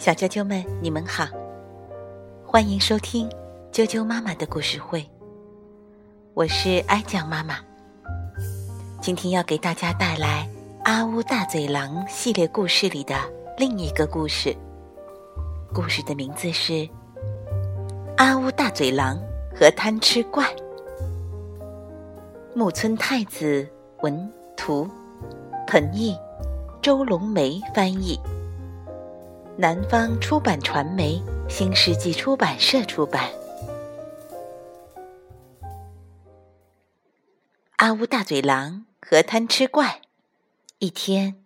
[0.00, 1.24] 小啾啾们，你们好，
[2.44, 3.30] 欢迎收听
[3.70, 5.08] 啾啾妈妈的故事会。
[6.34, 7.58] 我是哀酱妈妈，
[9.00, 10.48] 今天要给大家带来
[10.82, 13.14] 《阿乌大嘴狼》系列故事里的
[13.56, 14.52] 另一个故事。
[15.72, 16.72] 故事的名字是
[18.16, 19.16] 《阿乌大嘴狼
[19.54, 20.44] 和贪吃怪》。
[22.52, 23.64] 木村太子
[24.02, 24.88] 文图，
[25.68, 26.16] 彭毅、
[26.84, 28.20] 周龙梅翻译，
[29.56, 33.32] 南方出版传媒新世纪出版社出版。
[37.76, 40.02] 阿乌大嘴狼和贪吃怪。
[40.78, 41.42] 一天，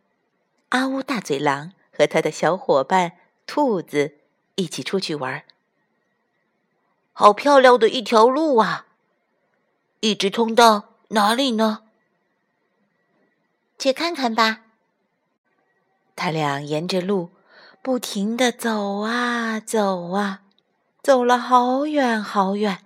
[0.71, 3.13] 阿乌大嘴狼和他的小伙伴
[3.47, 4.15] 兔子
[4.57, 5.45] 一起出去玩。
[7.13, 8.89] 好漂亮的一条路啊！
[10.01, 11.85] 一直通到哪里呢？
[13.79, 14.65] 去看看吧。
[16.19, 17.31] 他俩沿着路
[17.81, 20.43] 不停的走啊走啊，
[21.01, 22.79] 走了好远好远。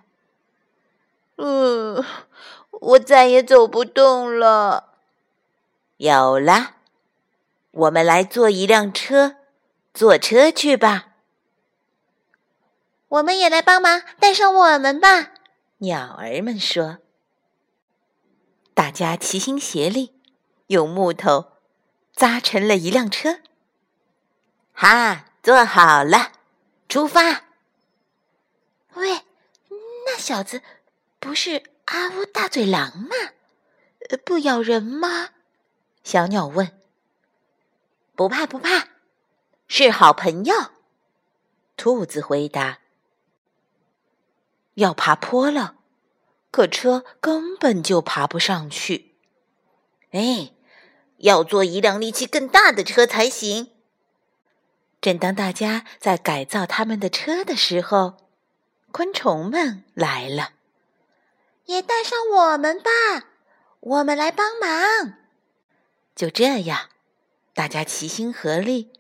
[1.37, 2.05] 嗯。
[2.71, 4.95] 我再也走不动了。
[5.99, 6.75] 有了，
[7.71, 9.37] 我们来坐一辆车，
[9.95, 11.15] 坐车去吧。
[13.07, 15.31] 我们也来帮忙，带上我们吧。
[15.79, 16.99] 鸟儿们说。
[18.75, 20.15] 大家齐心协力，
[20.67, 21.52] 用木头
[22.15, 23.41] 扎成了一辆车。
[24.73, 26.33] 哈，坐好了，
[26.89, 27.45] 出发。
[28.95, 29.23] 喂，
[30.07, 30.63] 那小子
[31.19, 31.63] 不是？
[31.87, 33.17] 阿乌大嘴狼吗？
[34.25, 35.31] 不咬人吗？
[36.05, 36.81] 小鸟问。
[38.15, 38.89] 不怕不怕，
[39.67, 40.55] 是好朋友。
[41.77, 42.79] 兔子回答。
[44.75, 45.77] 要爬坡了，
[46.51, 49.17] 可车根本就爬不上去。
[50.13, 50.53] 哎，
[51.23, 53.71] 要坐一辆力气更大的车才行。
[55.01, 58.29] 正当大家在改造他们的车的时候，
[58.93, 60.51] 昆虫们来了。
[61.67, 62.91] 也带上我们吧，
[63.81, 65.15] 我们来帮忙。
[66.15, 66.89] 就这样，
[67.55, 68.93] 大家齐心合力，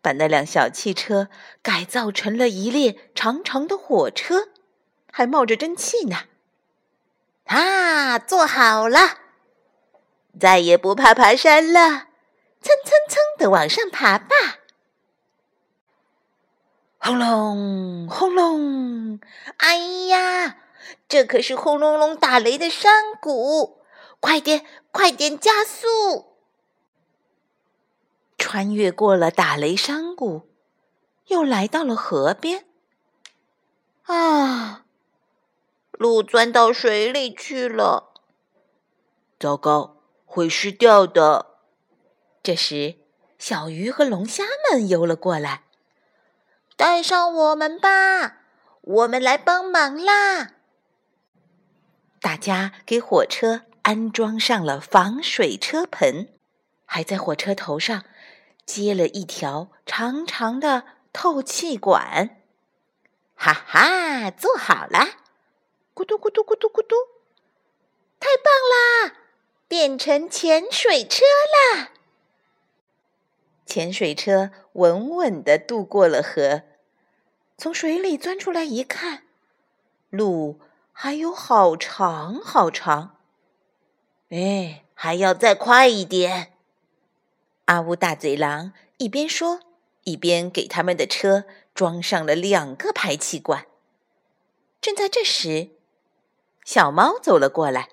[0.00, 1.28] 把那辆小汽车
[1.62, 4.48] 改造成了一列长长的火车，
[5.10, 6.24] 还冒着蒸汽呢。
[7.44, 9.18] 啊，坐好了，
[10.38, 11.80] 再也不怕爬山了，
[12.60, 14.34] 蹭蹭蹭的往上爬吧。
[16.98, 19.20] 轰隆轰隆，
[19.58, 19.76] 哎
[20.08, 20.58] 呀！
[21.08, 23.80] 这可是轰隆隆打雷的山谷，
[24.20, 26.36] 快点，快点加速！
[28.36, 30.48] 穿越过了打雷山谷，
[31.26, 32.66] 又来到了河边。
[34.04, 34.84] 啊，
[35.92, 38.12] 路钻到水里去了，
[39.38, 39.95] 糟糕，
[40.36, 41.54] 会湿掉的。
[42.42, 42.96] 这时，
[43.38, 45.62] 小鱼和龙虾们游了过来，
[46.76, 48.42] 带上我们吧，
[48.82, 50.52] 我们来帮忙啦！
[52.20, 56.34] 大家给火车安装上了防水车盆，
[56.84, 58.04] 还在火车头上
[58.66, 62.42] 接了一条长长的透气管。
[63.34, 65.16] 哈哈，做好了！
[65.94, 66.94] 咕嘟咕嘟咕嘟咕嘟，
[68.20, 68.52] 太棒
[69.08, 69.22] 啦！
[69.68, 71.24] 变成潜水车
[71.74, 71.90] 啦！
[73.64, 76.62] 潜水车稳稳的渡过了河，
[77.58, 79.24] 从水里钻出来一看，
[80.10, 80.60] 路。
[80.98, 83.18] 还有好长好长，
[84.30, 86.54] 哎，还要再快一点！
[87.66, 89.60] 阿乌大嘴狼一边说，
[90.04, 91.44] 一边给他们的车
[91.74, 93.66] 装上了两个排气管。
[94.80, 95.72] 正在这时，
[96.64, 97.90] 小猫走了过来，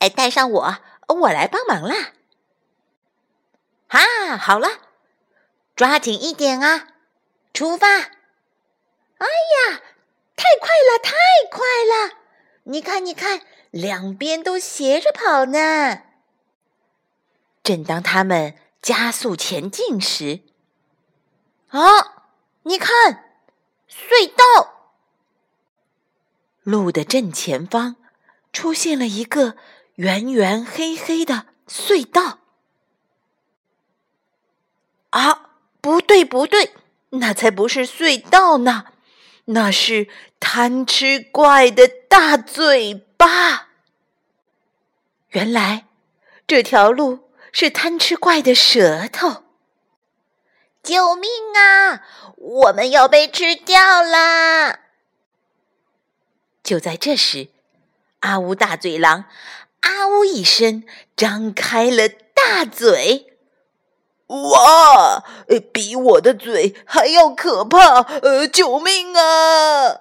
[0.00, 0.78] 哎，带上我，
[1.12, 2.12] 我来帮忙啦！
[3.88, 4.68] 哈，好了，
[5.76, 6.88] 抓紧一点啊，
[7.52, 7.86] 出发！
[7.86, 9.80] 哎呀，
[10.36, 11.12] 太快了，太
[11.50, 12.18] 快了！
[12.64, 16.02] 你看，你看，两边都斜着跑呢。
[17.62, 20.40] 正当他们加速前进时，
[21.68, 21.80] 啊，
[22.62, 23.36] 你看，
[23.88, 24.92] 隧道！
[26.62, 27.96] 路的正前方
[28.52, 29.56] 出现了一个
[29.96, 32.38] 圆圆黑黑的隧道。
[35.10, 35.50] 啊，
[35.80, 36.74] 不对，不对，
[37.10, 38.86] 那才不是隧道呢。
[39.46, 40.08] 那是
[40.40, 43.68] 贪吃怪的大嘴巴。
[45.30, 45.86] 原来
[46.46, 49.44] 这条路是贪吃怪的舌头。
[50.82, 52.02] 救命啊！
[52.36, 54.80] 我们要被吃掉啦！
[56.62, 57.50] 就在这时，
[58.20, 59.26] 阿乌大嘴狼
[59.82, 60.82] “啊呜”一声，
[61.14, 63.36] 张开了大嘴。
[64.26, 65.22] 哇，
[65.72, 68.00] 比我的嘴还要可怕！
[68.00, 70.00] 呃，救命啊！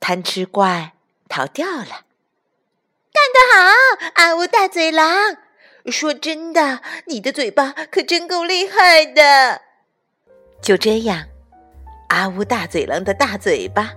[0.00, 0.94] 贪吃怪
[1.28, 2.04] 逃掉了。
[3.12, 5.36] 干得好，阿呜大嘴狼！
[5.86, 9.60] 说真的，你的嘴巴可真够厉害的。
[10.60, 11.26] 就这样，
[12.08, 13.92] 阿呜大嘴狼的大嘴巴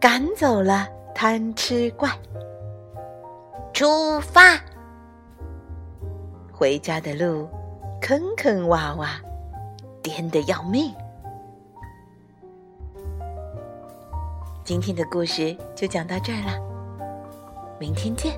[0.00, 2.10] 赶走了贪吃怪。
[3.76, 4.58] 出发，
[6.50, 7.46] 回家的路
[8.00, 9.08] 坑坑洼洼，
[10.02, 10.94] 颠得要命。
[14.64, 16.58] 今天的故事就讲到这儿了，
[17.78, 18.32] 明天见。